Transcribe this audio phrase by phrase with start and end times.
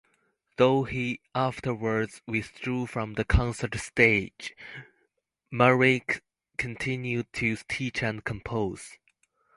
[0.57, 4.55] Though he afterwards withdrew from the concert stage,
[5.51, 6.23] Marek
[6.57, 8.97] continued to teach and compose.